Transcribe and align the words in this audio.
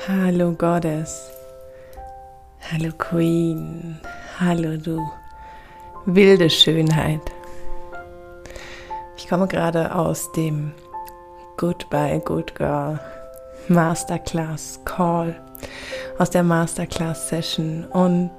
Hallo 0.00 0.50
Goddess. 0.52 1.30
Hallo 2.72 2.90
Queen. 2.98 4.00
Hallo 4.40 4.76
du 4.76 5.00
wilde 6.06 6.50
Schönheit. 6.50 7.20
Ich 9.16 9.28
komme 9.28 9.46
gerade 9.46 9.94
aus 9.94 10.32
dem 10.32 10.72
Goodbye 11.56 12.20
Good 12.24 12.56
Girl 12.56 12.98
Masterclass 13.68 14.80
Call, 14.84 15.40
aus 16.18 16.30
der 16.30 16.42
Masterclass 16.42 17.28
Session 17.28 17.84
und 17.92 18.32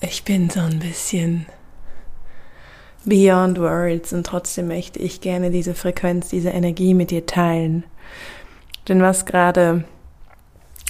ich 0.00 0.22
bin 0.22 0.48
so 0.48 0.60
ein 0.60 0.78
bisschen 0.78 1.46
beyond 3.06 3.58
words 3.58 4.12
und 4.12 4.26
trotzdem 4.26 4.68
möchte 4.68 4.98
ich 4.98 5.20
gerne 5.20 5.50
diese 5.50 5.74
Frequenz, 5.74 6.28
diese 6.28 6.50
Energie 6.50 6.92
mit 6.92 7.10
dir 7.10 7.24
teilen. 7.24 7.84
Denn 8.88 9.00
was 9.00 9.24
gerade 9.24 9.84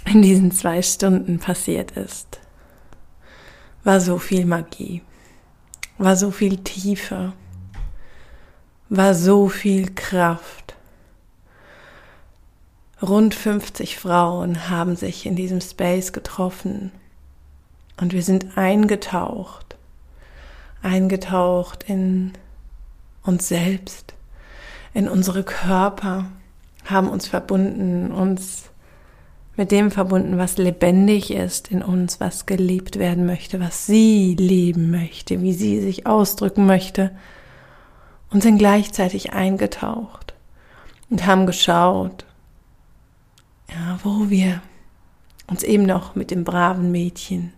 in 0.06 0.22
diesen 0.22 0.50
zwei 0.50 0.82
Stunden 0.82 1.38
passiert 1.38 1.92
ist, 1.92 2.40
war 3.84 4.00
so 4.00 4.18
viel 4.18 4.46
Magie, 4.46 5.02
war 5.98 6.16
so 6.16 6.30
viel 6.30 6.56
Tiefe, 6.58 7.32
war 8.88 9.14
so 9.14 9.48
viel 9.48 9.94
Kraft. 9.94 10.74
Rund 13.02 13.34
50 13.34 13.98
Frauen 13.98 14.70
haben 14.70 14.96
sich 14.96 15.26
in 15.26 15.36
diesem 15.36 15.60
Space 15.60 16.12
getroffen 16.12 16.92
und 18.00 18.14
wir 18.14 18.22
sind 18.22 18.56
eingetaucht 18.56 19.65
eingetaucht 20.86 21.84
in 21.88 22.32
uns 23.22 23.48
selbst, 23.48 24.14
in 24.94 25.08
unsere 25.08 25.42
Körper, 25.42 26.26
haben 26.84 27.08
uns 27.08 27.26
verbunden, 27.26 28.12
uns 28.12 28.70
mit 29.56 29.72
dem 29.72 29.90
verbunden, 29.90 30.38
was 30.38 30.58
lebendig 30.58 31.30
ist 31.32 31.70
in 31.70 31.82
uns, 31.82 32.20
was 32.20 32.46
geliebt 32.46 32.98
werden 32.98 33.26
möchte, 33.26 33.58
was 33.58 33.86
sie 33.86 34.36
leben 34.38 34.90
möchte, 34.90 35.42
wie 35.42 35.52
sie 35.52 35.80
sich 35.80 36.06
ausdrücken 36.06 36.66
möchte 36.66 37.10
und 38.30 38.42
sind 38.42 38.58
gleichzeitig 38.58 39.32
eingetaucht 39.32 40.34
und 41.10 41.26
haben 41.26 41.46
geschaut, 41.46 42.24
ja, 43.70 43.98
wo 44.04 44.30
wir 44.30 44.62
uns 45.48 45.62
eben 45.62 45.84
noch 45.84 46.14
mit 46.14 46.30
dem 46.30 46.44
braven 46.44 46.92
Mädchen 46.92 47.52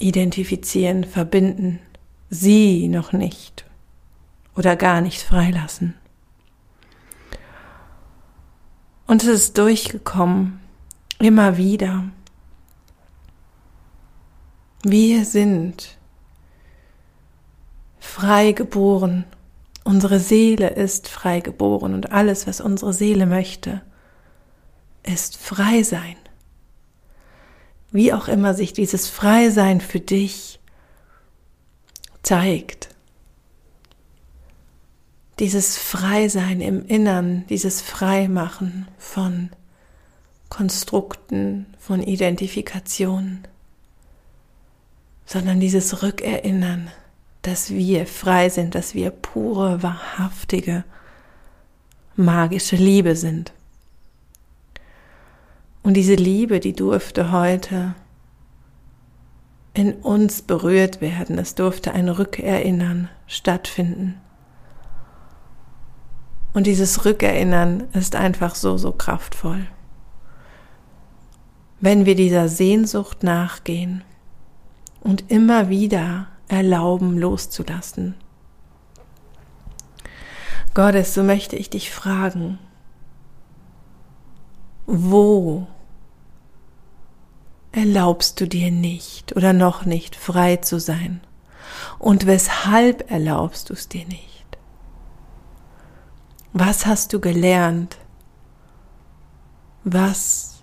identifizieren, 0.00 1.04
verbinden, 1.04 1.78
sie 2.30 2.88
noch 2.88 3.12
nicht 3.12 3.64
oder 4.56 4.74
gar 4.74 5.00
nicht 5.00 5.22
freilassen. 5.22 5.94
Und 9.06 9.22
es 9.22 9.28
ist 9.28 9.58
durchgekommen, 9.58 10.60
immer 11.18 11.56
wieder. 11.56 12.04
Wir 14.82 15.24
sind 15.24 15.98
frei 17.98 18.52
geboren. 18.52 19.24
Unsere 19.84 20.18
Seele 20.18 20.70
ist 20.70 21.08
frei 21.08 21.40
geboren 21.40 21.94
und 21.94 22.12
alles, 22.12 22.46
was 22.46 22.60
unsere 22.60 22.92
Seele 22.92 23.26
möchte, 23.26 23.82
ist 25.02 25.36
frei 25.36 25.82
sein 25.82 26.16
wie 27.92 28.12
auch 28.12 28.28
immer 28.28 28.54
sich 28.54 28.72
dieses 28.72 29.08
Freisein 29.08 29.80
für 29.80 30.00
dich 30.00 30.60
zeigt. 32.22 32.88
Dieses 35.38 35.78
Freisein 35.78 36.60
im 36.60 36.86
Innern, 36.86 37.46
dieses 37.48 37.80
Freimachen 37.80 38.86
von 38.98 39.50
Konstrukten, 40.50 41.66
von 41.78 42.02
Identifikationen, 42.02 43.46
sondern 45.24 45.60
dieses 45.60 46.02
Rückerinnern, 46.02 46.90
dass 47.42 47.70
wir 47.70 48.06
frei 48.06 48.48
sind, 48.50 48.74
dass 48.74 48.94
wir 48.94 49.10
pure, 49.10 49.82
wahrhaftige, 49.82 50.84
magische 52.16 52.76
Liebe 52.76 53.16
sind. 53.16 53.52
Und 55.82 55.94
diese 55.94 56.14
Liebe, 56.14 56.60
die 56.60 56.74
durfte 56.74 57.32
heute 57.32 57.94
in 59.72 59.94
uns 59.94 60.42
berührt 60.42 61.00
werden. 61.00 61.38
Es 61.38 61.54
durfte 61.54 61.92
ein 61.92 62.08
Rückerinnern 62.08 63.08
stattfinden. 63.26 64.20
Und 66.52 66.66
dieses 66.66 67.04
Rückerinnern 67.04 67.84
ist 67.92 68.16
einfach 68.16 68.54
so, 68.54 68.76
so 68.76 68.92
kraftvoll. 68.92 69.66
Wenn 71.80 72.04
wir 72.04 72.14
dieser 72.14 72.48
Sehnsucht 72.48 73.22
nachgehen 73.22 74.02
und 75.00 75.30
immer 75.30 75.68
wieder 75.68 76.26
erlauben 76.48 77.16
loszulassen. 77.16 78.16
Gottes, 80.74 81.14
so 81.14 81.22
möchte 81.22 81.56
ich 81.56 81.70
dich 81.70 81.90
fragen, 81.90 82.58
wo 84.92 85.68
erlaubst 87.70 88.40
du 88.40 88.48
dir 88.48 88.72
nicht 88.72 89.36
oder 89.36 89.52
noch 89.52 89.84
nicht 89.84 90.16
frei 90.16 90.56
zu 90.56 90.80
sein? 90.80 91.20
Und 92.00 92.26
weshalb 92.26 93.08
erlaubst 93.08 93.70
du 93.70 93.74
es 93.74 93.88
dir 93.88 94.04
nicht? 94.06 94.58
Was 96.52 96.86
hast 96.86 97.12
du 97.12 97.20
gelernt? 97.20 97.98
Was 99.84 100.60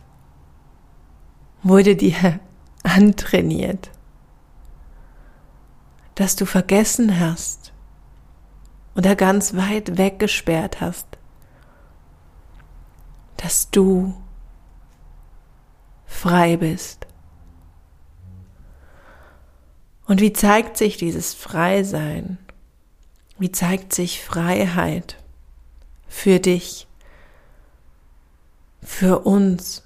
wurde 1.64 1.96
dir 1.96 2.42
antrainiert? 2.84 3.92
Dass 6.16 6.36
du 6.36 6.46
vergessen 6.46 7.18
hast 7.18 7.72
oder 8.94 9.16
ganz 9.16 9.56
weit 9.56 9.98
weggesperrt 9.98 10.82
hast, 10.82 11.17
dass 13.38 13.70
du 13.72 14.14
frei 16.06 16.58
bist. 16.58 17.06
Und 20.06 20.22
wie 20.22 20.34
zeigt 20.34 20.78
sich 20.78 20.98
dieses 20.98 21.34
Freisein? 21.34 22.38
Wie 23.38 23.52
zeigt 23.52 23.94
sich 23.94 24.24
Freiheit 24.24 25.18
für 26.08 26.40
dich, 26.40 26.88
für 28.82 29.20
uns? 29.20 29.84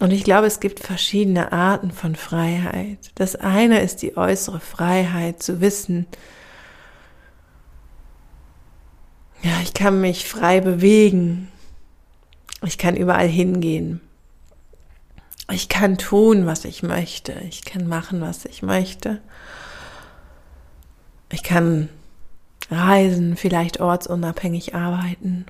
Und 0.00 0.12
ich 0.12 0.22
glaube, 0.22 0.46
es 0.46 0.60
gibt 0.60 0.78
verschiedene 0.80 1.50
Arten 1.50 1.90
von 1.90 2.14
Freiheit. 2.14 3.10
Das 3.16 3.34
eine 3.34 3.80
ist 3.80 4.02
die 4.02 4.16
äußere 4.16 4.60
Freiheit 4.60 5.42
zu 5.42 5.60
wissen, 5.60 6.06
Ja, 9.42 9.60
ich 9.62 9.74
kann 9.74 10.00
mich 10.00 10.28
frei 10.28 10.60
bewegen. 10.60 11.48
Ich 12.64 12.78
kann 12.78 12.96
überall 12.96 13.28
hingehen. 13.28 14.00
Ich 15.50 15.68
kann 15.68 15.96
tun, 15.96 16.44
was 16.46 16.64
ich 16.64 16.82
möchte. 16.82 17.32
Ich 17.48 17.64
kann 17.64 17.86
machen, 17.86 18.20
was 18.20 18.44
ich 18.44 18.62
möchte. 18.62 19.20
Ich 21.30 21.42
kann 21.42 21.88
reisen, 22.70 23.36
vielleicht 23.36 23.80
ortsunabhängig 23.80 24.74
arbeiten. 24.74 25.46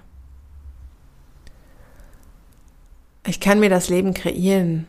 Ich 3.27 3.41
kann 3.41 3.61
mir 3.61 3.71
das 3.71 3.89
Leben 3.89 4.15
kreieren, 4.15 4.87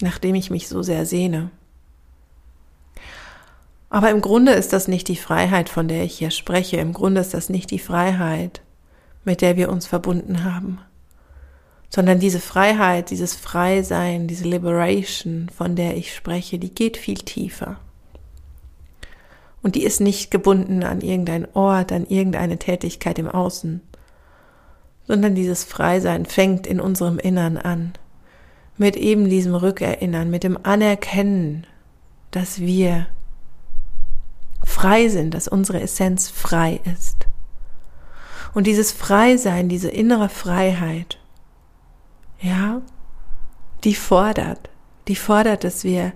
nachdem 0.00 0.34
ich 0.34 0.50
mich 0.50 0.68
so 0.68 0.82
sehr 0.82 1.06
sehne. 1.06 1.50
Aber 3.90 4.10
im 4.10 4.20
Grunde 4.20 4.52
ist 4.52 4.72
das 4.72 4.86
nicht 4.86 5.08
die 5.08 5.16
Freiheit, 5.16 5.68
von 5.68 5.88
der 5.88 6.04
ich 6.04 6.16
hier 6.16 6.30
spreche. 6.30 6.76
Im 6.76 6.92
Grunde 6.92 7.20
ist 7.20 7.34
das 7.34 7.48
nicht 7.48 7.72
die 7.72 7.80
Freiheit, 7.80 8.62
mit 9.24 9.42
der 9.42 9.56
wir 9.56 9.68
uns 9.68 9.86
verbunden 9.86 10.44
haben, 10.44 10.78
sondern 11.90 12.20
diese 12.20 12.38
Freiheit, 12.38 13.10
dieses 13.10 13.34
Freisein, 13.34 14.28
diese 14.28 14.44
Liberation, 14.44 15.50
von 15.54 15.74
der 15.74 15.96
ich 15.96 16.14
spreche, 16.14 16.60
die 16.60 16.72
geht 16.72 16.96
viel 16.96 17.18
tiefer. 17.18 17.80
Und 19.60 19.74
die 19.74 19.82
ist 19.82 20.00
nicht 20.00 20.30
gebunden 20.30 20.84
an 20.84 21.00
irgendein 21.00 21.52
Ort, 21.54 21.92
an 21.92 22.06
irgendeine 22.06 22.58
Tätigkeit 22.58 23.18
im 23.18 23.28
Außen, 23.28 23.82
sondern 25.06 25.34
dieses 25.34 25.64
Freisein 25.64 26.26
fängt 26.26 26.66
in 26.66 26.80
unserem 26.80 27.18
Innern 27.18 27.56
an, 27.58 27.92
mit 28.78 28.96
eben 28.96 29.28
diesem 29.28 29.56
Rückerinnern, 29.56 30.30
mit 30.30 30.44
dem 30.44 30.56
Anerkennen, 30.62 31.66
dass 32.30 32.60
wir 32.60 33.08
frei 34.80 35.08
sind, 35.08 35.34
dass 35.34 35.46
unsere 35.46 35.80
Essenz 35.82 36.30
frei 36.30 36.80
ist. 36.90 37.26
Und 38.54 38.66
dieses 38.66 38.92
Freisein, 38.92 39.68
diese 39.68 39.90
innere 39.90 40.30
Freiheit, 40.30 41.18
ja, 42.40 42.80
die 43.84 43.94
fordert, 43.94 44.70
die 45.06 45.16
fordert, 45.16 45.64
dass 45.64 45.84
wir 45.84 46.12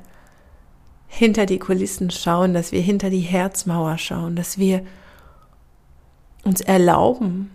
hinter 1.06 1.44
die 1.44 1.58
Kulissen 1.58 2.10
schauen, 2.10 2.54
dass 2.54 2.72
wir 2.72 2.80
hinter 2.80 3.10
die 3.10 3.20
Herzmauer 3.20 3.98
schauen, 3.98 4.34
dass 4.34 4.56
wir 4.56 4.82
uns 6.44 6.62
erlauben, 6.62 7.50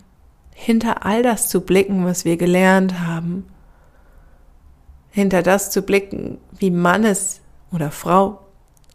hinter 0.54 1.04
all 1.04 1.24
das 1.24 1.48
zu 1.48 1.60
blicken, 1.62 2.04
was 2.04 2.24
wir 2.24 2.36
gelernt 2.36 3.00
haben, 3.00 3.48
hinter 5.10 5.42
das 5.42 5.72
zu 5.72 5.82
blicken, 5.82 6.38
wie 6.52 6.70
Mann 6.70 7.02
es 7.02 7.40
oder 7.72 7.90
Frau 7.90 8.46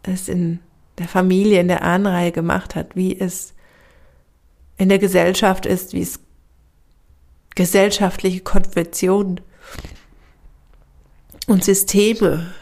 es 0.02 0.28
in 0.28 0.60
der 0.98 1.08
Familie, 1.08 1.60
in 1.60 1.68
der 1.68 1.82
Ahnreihe 1.82 2.32
gemacht 2.32 2.74
hat, 2.74 2.96
wie 2.96 3.18
es 3.18 3.54
in 4.78 4.88
der 4.88 4.98
Gesellschaft 4.98 5.66
ist, 5.66 5.92
wie 5.92 6.02
es 6.02 6.20
gesellschaftliche 7.54 8.40
Konventionen 8.40 9.40
und 11.46 11.64
Systeme, 11.64 12.52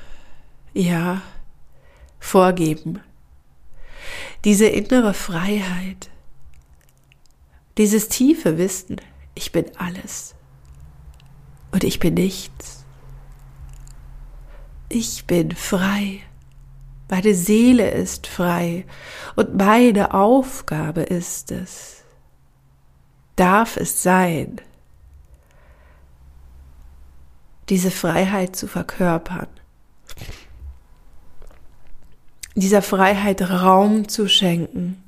ja, 0.73 1.23
vorgeben. 2.19 3.01
Diese 4.45 4.67
innere 4.67 5.15
Freiheit, 5.15 6.11
dieses 7.79 8.09
tiefe 8.09 8.59
Wissen, 8.59 9.01
ich 9.35 9.53
bin 9.53 9.65
alles 9.77 10.35
und 11.73 11.83
ich 11.83 11.99
bin 11.99 12.15
nichts. 12.15 12.85
Ich 14.89 15.25
bin 15.25 15.53
frei. 15.53 16.21
Meine 17.09 17.35
Seele 17.35 17.91
ist 17.91 18.27
frei 18.27 18.87
und 19.37 19.57
meine 19.57 20.15
Aufgabe 20.15 21.03
ist 21.03 21.51
es, 21.51 22.03
darf 23.37 23.77
es 23.77 24.03
sein, 24.03 24.61
diese 27.69 27.91
Freiheit 27.91 28.57
zu 28.57 28.67
verkörpern, 28.67 29.49
dieser 32.55 32.83
Freiheit 32.83 33.43
Raum 33.43 34.09
zu 34.09 34.29
schenken. 34.29 35.01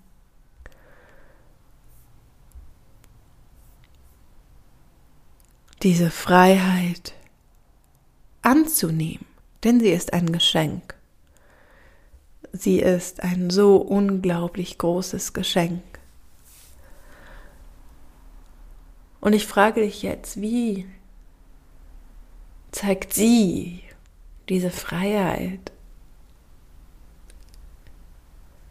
Diese 5.82 6.10
Freiheit 6.10 7.14
anzunehmen, 8.42 9.26
denn 9.62 9.78
sie 9.78 9.90
ist 9.90 10.12
ein 10.12 10.32
Geschenk. 10.32 10.95
Sie 12.58 12.80
ist 12.80 13.22
ein 13.22 13.50
so 13.50 13.76
unglaublich 13.76 14.78
großes 14.78 15.32
Geschenk. 15.32 15.82
Und 19.20 19.32
ich 19.32 19.46
frage 19.46 19.82
dich 19.82 20.02
jetzt, 20.02 20.40
wie 20.40 20.86
zeigt 22.70 23.12
sie 23.12 23.82
diese 24.48 24.70
Freiheit? 24.70 25.72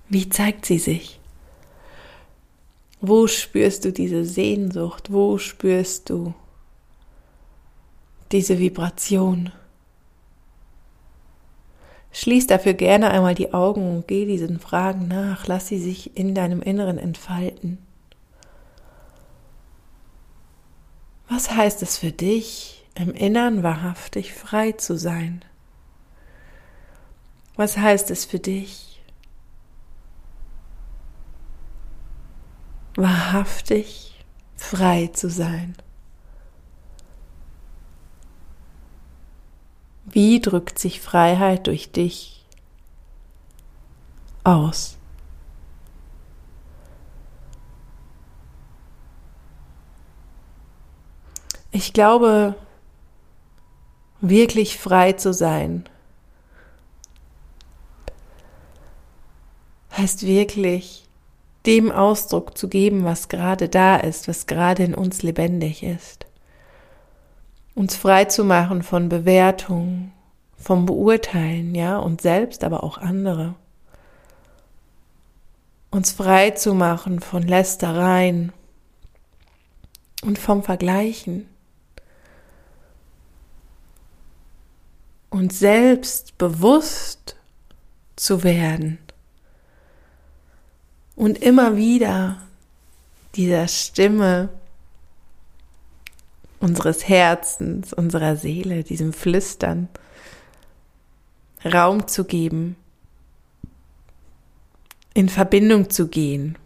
Wie 0.07 0.29
zeigt 0.29 0.65
sie 0.65 0.79
sich? 0.79 1.19
Wo 3.01 3.27
spürst 3.27 3.85
du 3.85 3.91
diese 3.91 4.23
Sehnsucht? 4.23 5.11
Wo 5.11 5.37
spürst 5.37 6.09
du 6.09 6.33
diese 8.31 8.59
Vibration? 8.59 9.51
Schließ 12.15 12.47
dafür 12.47 12.73
gerne 12.73 13.11
einmal 13.11 13.35
die 13.35 13.53
Augen 13.53 13.93
und 13.93 14.07
geh 14.07 14.25
diesen 14.25 14.61
Fragen 14.61 15.09
nach. 15.09 15.47
Lass 15.47 15.67
sie 15.67 15.77
sich 15.77 16.15
in 16.15 16.33
deinem 16.33 16.61
Inneren 16.61 16.97
entfalten. 16.97 17.77
Was 21.27 21.51
heißt 21.51 21.81
es 21.81 21.97
für 21.97 22.13
dich, 22.13 22.85
im 22.95 23.11
Innern 23.11 23.63
wahrhaftig 23.63 24.33
frei 24.33 24.71
zu 24.71 24.97
sein? 24.97 25.43
Was 27.57 27.77
heißt 27.77 28.09
es 28.11 28.23
für 28.23 28.39
dich, 28.39 29.03
wahrhaftig 32.95 34.23
frei 34.55 35.07
zu 35.07 35.29
sein? 35.29 35.75
Wie 40.05 40.39
drückt 40.39 40.77
sich 40.79 41.01
Freiheit 41.01 41.67
durch 41.67 41.91
dich 41.91 42.45
aus? 44.43 44.97
Ich 51.71 51.91
glaube, 51.91 52.55
wirklich 54.21 54.77
frei 54.77 55.13
zu 55.13 55.33
sein, 55.33 55.89
heißt 59.91 60.25
wirklich 60.25 61.07
dem 61.65 61.91
Ausdruck 61.91 62.57
zu 62.57 62.69
geben, 62.69 63.03
was 63.05 63.27
gerade 63.27 63.69
da 63.69 63.97
ist, 63.97 64.27
was 64.27 64.45
gerade 64.45 64.83
in 64.83 64.93
uns 64.93 65.23
lebendig 65.23 65.83
ist 65.83 66.24
uns 67.75 67.95
frei 67.97 68.25
zu 68.25 68.43
machen 68.45 68.81
von 68.81 69.09
Bewertung, 69.09 70.13
vom 70.57 70.85
Beurteilen, 70.85 71.75
ja, 71.75 71.97
und 71.97 72.21
selbst, 72.21 72.63
aber 72.63 72.83
auch 72.83 72.97
andere. 72.97 73.55
Uns 75.91 76.11
frei 76.11 76.51
zu 76.51 76.73
machen 76.73 77.19
von 77.19 77.43
Lästereien 77.43 78.51
und 80.23 80.39
vom 80.39 80.63
Vergleichen. 80.63 81.47
Und 85.29 85.53
selbst 85.53 86.37
bewusst 86.37 87.35
zu 88.15 88.43
werden 88.43 88.97
und 91.17 91.37
immer 91.41 91.75
wieder 91.75 92.41
dieser 93.35 93.67
Stimme 93.67 94.49
unseres 96.65 97.07
Herzens, 97.07 97.93
unserer 97.93 98.35
Seele, 98.35 98.83
diesem 98.83 99.13
Flüstern 99.13 99.87
Raum 101.63 102.07
zu 102.07 102.25
geben, 102.25 102.75
in 105.13 105.29
Verbindung 105.29 105.91
zu 105.91 106.07
gehen, 106.07 106.57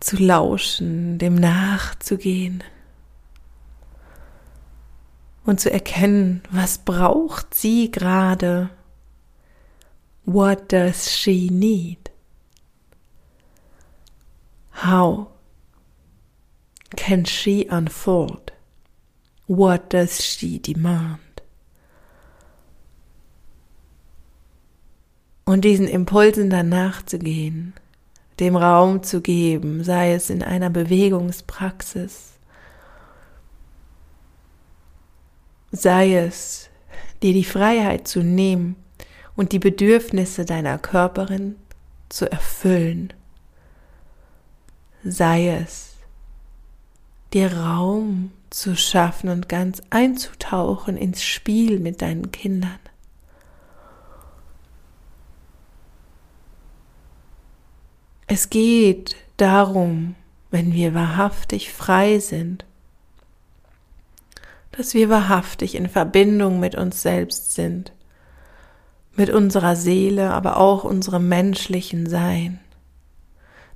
zu 0.00 0.16
lauschen, 0.18 1.18
dem 1.18 1.34
nachzugehen 1.34 2.62
und 5.44 5.58
zu 5.58 5.72
erkennen, 5.72 6.42
was 6.50 6.78
braucht 6.78 7.54
sie 7.54 7.90
gerade? 7.90 8.68
What 10.26 10.70
does 10.70 11.10
she 11.10 11.48
need? 11.50 12.10
How 14.84 15.28
can 16.96 17.24
she 17.24 17.66
unfold? 17.68 18.52
What 19.46 19.90
does 19.90 20.24
she 20.24 20.58
demand? 20.58 21.18
Und 25.44 25.64
diesen 25.64 25.88
Impulsen 25.88 26.50
dann 26.50 26.68
nachzugehen, 26.68 27.74
dem 28.38 28.56
Raum 28.56 29.02
zu 29.02 29.20
geben, 29.20 29.84
sei 29.84 30.14
es 30.14 30.30
in 30.30 30.42
einer 30.42 30.70
Bewegungspraxis, 30.70 32.32
sei 35.72 36.14
es 36.16 36.70
dir 37.22 37.32
die 37.32 37.44
Freiheit 37.44 38.06
zu 38.06 38.22
nehmen 38.22 38.76
und 39.36 39.52
die 39.52 39.58
Bedürfnisse 39.58 40.44
deiner 40.44 40.78
Körperin 40.78 41.56
zu 42.08 42.30
erfüllen, 42.30 43.12
sei 45.02 45.48
es 45.48 45.91
dir 47.34 47.56
Raum 47.56 48.32
zu 48.50 48.76
schaffen 48.76 49.30
und 49.30 49.48
ganz 49.48 49.82
einzutauchen 49.90 50.96
ins 50.96 51.22
Spiel 51.22 51.78
mit 51.78 52.02
deinen 52.02 52.30
Kindern. 52.32 52.78
Es 58.26 58.50
geht 58.50 59.16
darum, 59.36 60.14
wenn 60.50 60.72
wir 60.72 60.94
wahrhaftig 60.94 61.72
frei 61.72 62.18
sind, 62.18 62.64
dass 64.70 64.94
wir 64.94 65.10
wahrhaftig 65.10 65.74
in 65.74 65.88
Verbindung 65.88 66.60
mit 66.60 66.74
uns 66.74 67.02
selbst 67.02 67.54
sind, 67.54 67.92
mit 69.14 69.28
unserer 69.28 69.76
Seele, 69.76 70.30
aber 70.30 70.56
auch 70.56 70.84
unserem 70.84 71.28
menschlichen 71.28 72.08
Sein 72.08 72.58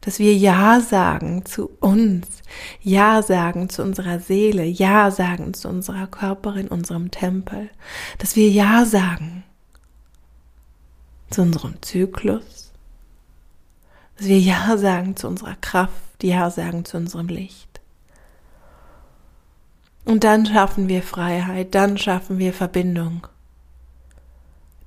dass 0.07 0.21
wir 0.21 0.37
Ja 0.37 0.81
sagen 0.81 1.45
zu 1.45 1.69
uns, 1.81 2.29
Ja 2.81 3.23
sagen 3.23 3.69
zu 3.69 3.83
unserer 3.83 4.21
Seele, 4.21 4.65
Ja 4.65 5.11
sagen 5.11 5.53
zu 5.53 5.69
unserer 5.69 6.07
Körperin, 6.07 6.69
unserem 6.69 7.11
Tempel, 7.11 7.69
dass 8.19 8.37
wir 8.37 8.49
Ja 8.49 8.85
sagen 8.85 9.43
zu 11.29 11.43
unserem 11.43 11.83
Zyklus, 11.83 12.73
dass 14.17 14.29
wir 14.29 14.39
Ja 14.39 14.79
sagen 14.79 15.17
zu 15.17 15.27
unserer 15.27 15.57
Kraft, 15.57 16.23
Ja 16.23 16.51
sagen 16.51 16.85
zu 16.85 16.99
unserem 16.99 17.27
Licht. 17.27 17.81
Und 20.05 20.23
dann 20.23 20.47
schaffen 20.47 20.89
wir 20.89 21.03
Freiheit, 21.03 21.75
dann 21.75 21.99
schaffen 21.99 22.39
wir 22.39 22.53
Verbindung. 22.53 23.27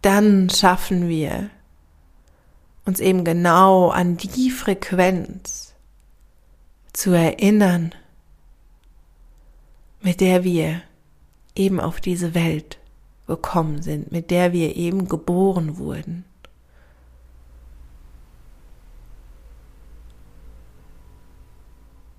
dann 0.02 0.50
schaffen 0.50 1.10
wir 1.10 1.50
uns 2.90 3.00
eben 3.00 3.24
genau 3.24 3.90
an 3.90 4.18
die 4.18 4.50
Frequenz 4.50 5.76
zu 6.92 7.12
erinnern, 7.12 7.94
mit 10.02 10.22
der 10.22 10.44
wir 10.44 10.82
eben 11.56 11.80
auf 11.80 12.02
diese 12.02 12.34
Welt 12.34 12.80
gekommen 13.28 13.84
sind, 13.84 14.12
mit 14.12 14.32
der 14.32 14.54
wir 14.54 14.76
eben 14.76 15.08
geboren 15.08 15.78
wurden. 15.78 16.26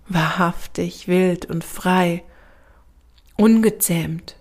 Wahrhaftig, 0.06 1.08
wild 1.08 1.46
und 1.46 1.64
frei, 1.64 2.22
ungezähmt. 3.36 4.36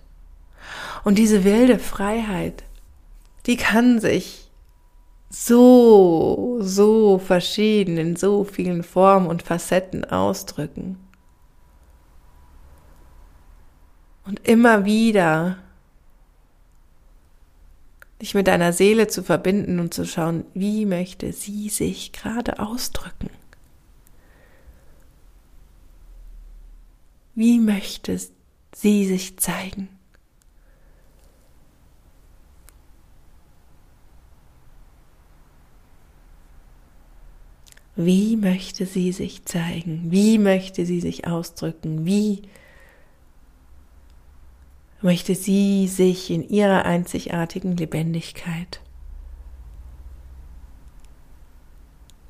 Und 1.02 1.18
diese 1.18 1.42
wilde 1.42 1.80
Freiheit, 1.80 2.62
die 3.46 3.56
kann 3.56 3.98
sich 3.98 4.49
so, 5.30 6.58
so 6.60 7.18
verschieden 7.18 7.96
in 7.96 8.16
so 8.16 8.42
vielen 8.42 8.82
Formen 8.82 9.28
und 9.28 9.42
Facetten 9.42 10.04
ausdrücken. 10.04 10.98
Und 14.24 14.46
immer 14.46 14.84
wieder 14.84 15.58
dich 18.20 18.34
mit 18.34 18.48
deiner 18.48 18.72
Seele 18.72 19.06
zu 19.06 19.22
verbinden 19.22 19.78
und 19.78 19.94
zu 19.94 20.04
schauen, 20.04 20.44
wie 20.52 20.84
möchte 20.84 21.32
sie 21.32 21.68
sich 21.68 22.12
gerade 22.12 22.58
ausdrücken. 22.58 23.30
Wie 27.34 27.58
möchte 27.60 28.20
sie 28.74 29.06
sich 29.06 29.38
zeigen? 29.38 29.88
Wie 38.04 38.38
möchte 38.38 38.86
sie 38.86 39.12
sich 39.12 39.44
zeigen? 39.44 40.10
Wie 40.10 40.38
möchte 40.38 40.86
sie 40.86 41.00
sich 41.02 41.26
ausdrücken? 41.26 42.06
Wie 42.06 42.40
möchte 45.02 45.34
sie 45.34 45.86
sich 45.86 46.30
in 46.30 46.48
ihrer 46.48 46.86
einzigartigen 46.86 47.76
Lebendigkeit 47.76 48.80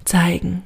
zeigen? 0.04 0.64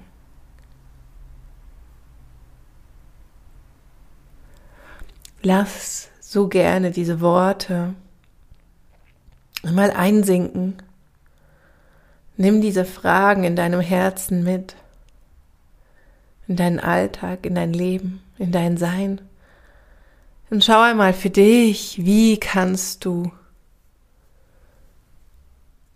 Lass 5.43 6.09
so 6.21 6.49
gerne 6.49 6.93
diese 6.93 7.21
Worte 7.21 7.95
mal 9.63 9.91
einsinken. 9.91 10.83
Nimm 12.39 12.63
diese 12.63 12.87
Fragen 12.87 13.45
in 13.45 13.55
deinem 13.55 13.81
Herzen 13.81 14.43
mit 14.45 14.77
in 16.49 16.57
deinen 16.57 16.81
Alltag, 16.81 17.47
in 17.47 17.55
dein 17.55 17.73
Leben, 17.73 18.23
in 18.39 18.53
dein 18.53 18.77
Sein. 18.77 19.21
Und 20.51 20.65
schau 20.65 20.81
einmal 20.81 21.13
für 21.13 21.31
dich, 21.31 22.05
wie 22.05 22.39
kannst 22.39 23.05
du 23.05 23.33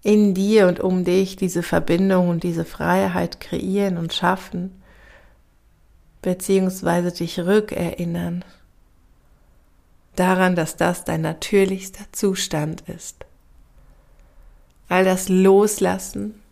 in 0.03 0.33
dir 0.33 0.69
und 0.69 0.81
um 0.81 1.05
dich 1.05 1.37
diese 1.37 1.63
Verbindung 1.63 2.29
und 2.29 2.43
diese 2.43 2.65
Freiheit 2.65 3.41
kreieren 3.41 3.99
und 3.99 4.15
schaffen, 4.15 4.83
beziehungsweise 6.23 7.13
dich 7.13 7.39
rückerinnern 7.41 8.45
daran, 10.17 10.57
dass 10.57 10.77
das 10.77 11.05
dein 11.05 11.21
natürlichster 11.21 12.05
Zustand 12.11 12.83
ist. 12.89 13.25
All 14.89 15.05
das 15.05 15.29
Loslassen, 15.29 16.43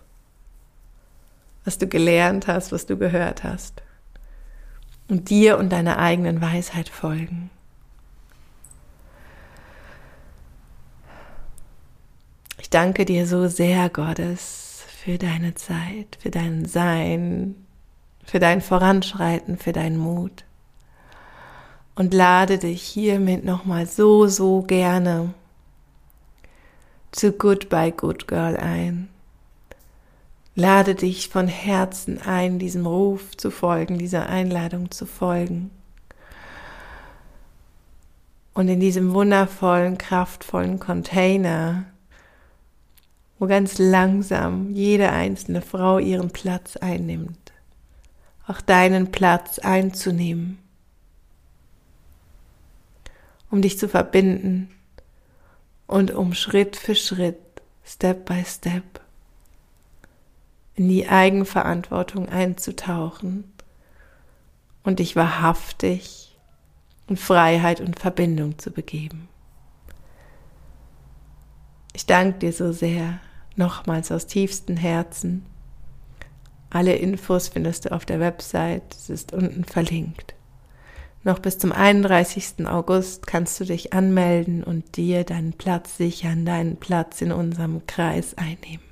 was 1.64 1.78
du 1.78 1.88
gelernt 1.88 2.46
hast, 2.46 2.70
was 2.70 2.86
du 2.86 2.96
gehört 2.96 3.42
hast 3.42 3.82
und 5.08 5.30
dir 5.30 5.58
und 5.58 5.70
deiner 5.70 5.98
eigenen 5.98 6.40
Weisheit 6.40 6.88
folgen. 6.88 7.50
Ich 12.58 12.70
danke 12.70 13.04
dir 13.04 13.26
so 13.26 13.46
sehr, 13.46 13.88
Gottes, 13.88 14.84
für 14.88 15.18
deine 15.18 15.54
Zeit, 15.54 16.18
für 16.20 16.30
dein 16.30 16.64
Sein, 16.64 17.54
für 18.24 18.40
dein 18.40 18.60
Voranschreiten, 18.60 19.56
für 19.56 19.72
deinen 19.72 19.98
Mut. 19.98 20.44
Und 21.94 22.12
lade 22.12 22.58
dich 22.58 22.82
hiermit 22.82 23.44
nochmal 23.44 23.86
so, 23.86 24.26
so 24.26 24.62
gerne 24.62 25.32
zu 27.12 27.32
Goodbye 27.32 27.92
Good 27.92 28.26
Girl 28.26 28.56
ein. 28.56 29.08
Lade 30.58 30.94
dich 30.94 31.28
von 31.28 31.48
Herzen 31.48 32.18
ein, 32.22 32.58
diesem 32.58 32.86
Ruf 32.86 33.36
zu 33.36 33.50
folgen, 33.50 33.98
dieser 33.98 34.30
Einladung 34.30 34.90
zu 34.90 35.04
folgen. 35.04 35.70
Und 38.54 38.68
in 38.68 38.80
diesem 38.80 39.12
wundervollen, 39.12 39.98
kraftvollen 39.98 40.80
Container, 40.80 41.84
wo 43.38 43.46
ganz 43.46 43.76
langsam 43.76 44.70
jede 44.70 45.12
einzelne 45.12 45.60
Frau 45.60 45.98
ihren 45.98 46.30
Platz 46.30 46.78
einnimmt, 46.78 47.52
auch 48.46 48.62
deinen 48.62 49.12
Platz 49.12 49.58
einzunehmen, 49.58 50.56
um 53.50 53.60
dich 53.60 53.78
zu 53.78 53.90
verbinden 53.90 54.70
und 55.86 56.12
um 56.12 56.32
Schritt 56.32 56.76
für 56.76 56.94
Schritt, 56.94 57.36
Step 57.84 58.24
by 58.24 58.42
Step, 58.46 59.05
in 60.76 60.88
die 60.88 61.08
Eigenverantwortung 61.08 62.28
einzutauchen 62.28 63.44
und 64.84 64.98
dich 64.98 65.16
wahrhaftig 65.16 66.36
in 67.08 67.16
Freiheit 67.16 67.80
und 67.80 67.98
Verbindung 67.98 68.58
zu 68.58 68.70
begeben. 68.70 69.28
Ich 71.94 72.06
danke 72.06 72.38
dir 72.40 72.52
so 72.52 72.72
sehr, 72.72 73.20
nochmals 73.56 74.12
aus 74.12 74.26
tiefstem 74.26 74.76
Herzen. 74.76 75.46
Alle 76.68 76.94
Infos 76.94 77.48
findest 77.48 77.86
du 77.86 77.92
auf 77.92 78.04
der 78.04 78.20
Website, 78.20 78.94
es 78.94 79.08
ist 79.08 79.32
unten 79.32 79.64
verlinkt. 79.64 80.34
Noch 81.24 81.38
bis 81.38 81.58
zum 81.58 81.72
31. 81.72 82.66
August 82.66 83.26
kannst 83.26 83.58
du 83.58 83.64
dich 83.64 83.92
anmelden 83.92 84.62
und 84.62 84.96
dir 84.96 85.24
deinen 85.24 85.54
Platz 85.54 85.96
sichern, 85.96 86.44
deinen 86.44 86.76
Platz 86.76 87.22
in 87.22 87.32
unserem 87.32 87.86
Kreis 87.86 88.34
einnehmen. 88.36 88.85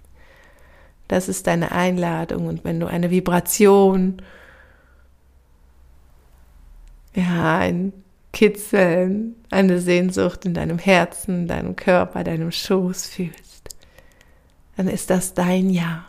Das 1.08 1.28
ist 1.28 1.46
deine 1.46 1.72
Einladung. 1.72 2.46
Und 2.46 2.64
wenn 2.64 2.80
du 2.80 2.86
eine 2.86 3.10
Vibration, 3.10 4.22
ja, 7.14 7.58
ein 7.58 7.92
Kitzeln, 8.32 9.36
eine 9.50 9.80
Sehnsucht 9.80 10.44
in 10.44 10.54
deinem 10.54 10.78
Herzen, 10.78 11.46
deinem 11.46 11.76
Körper, 11.76 12.24
deinem 12.24 12.50
Schoß 12.50 13.06
fühlst, 13.06 13.76
dann 14.76 14.88
ist 14.88 15.10
das 15.10 15.34
dein 15.34 15.70
Ja. 15.70 16.06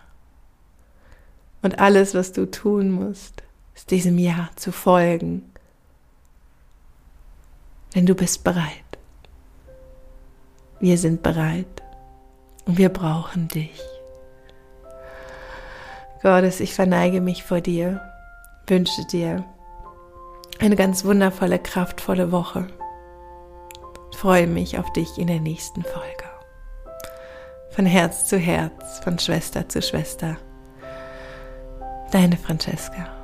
Und 1.61 1.79
alles, 1.79 2.13
was 2.13 2.31
du 2.31 2.49
tun 2.49 2.91
musst, 2.91 3.43
ist 3.75 3.91
diesem 3.91 4.17
Ja 4.17 4.49
zu 4.55 4.71
folgen. 4.71 5.51
Denn 7.93 8.05
du 8.05 8.15
bist 8.15 8.43
bereit. 8.43 8.83
Wir 10.79 10.97
sind 10.97 11.23
bereit 11.23 11.81
und 12.65 12.77
wir 12.77 12.89
brauchen 12.89 13.47
dich. 13.47 13.81
Gottes, 16.25 16.59
ich 16.59 16.73
verneige 16.73 17.21
mich 17.21 17.43
vor 17.43 17.61
dir, 17.61 18.01
wünsche 18.65 19.05
dir 19.05 19.45
eine 20.57 20.75
ganz 20.75 21.05
wundervolle, 21.05 21.59
kraftvolle 21.59 22.31
Woche. 22.31 22.65
freue 24.17 24.47
mich 24.47 24.79
auf 24.79 24.91
dich 24.93 25.19
in 25.19 25.27
der 25.27 25.39
nächsten 25.39 25.83
Folge. 25.83 26.25
Von 27.69 27.85
Herz 27.85 28.25
zu 28.25 28.39
Herz, 28.39 29.01
von 29.03 29.19
Schwester 29.19 29.69
zu 29.69 29.83
Schwester. 29.83 30.37
Deine 32.11 32.37
Francesca. 32.37 33.14